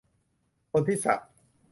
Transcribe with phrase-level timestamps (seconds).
[0.71, 1.19] คนที่สัก